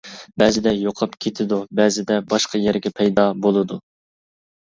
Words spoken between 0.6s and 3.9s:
يوقاپ كېتىدۇ بەزىدە باشقا يەرگە پەيدا بولىدۇ.